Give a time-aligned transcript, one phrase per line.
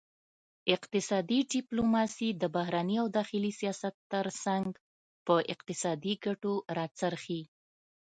[0.75, 4.67] اقتصادي ډیپلوماسي د بهرني او داخلي سیاست ترڅنګ
[5.25, 7.41] په اقتصادي ګټو راڅرخي